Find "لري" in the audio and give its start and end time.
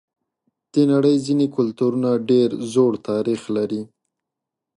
3.55-3.81